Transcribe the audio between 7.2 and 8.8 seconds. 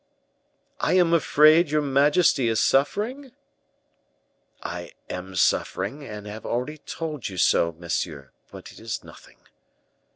you so, monsieur; but it